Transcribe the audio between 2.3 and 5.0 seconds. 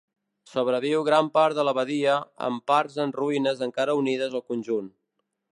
amb parts en ruïnes encara unides al conjunt.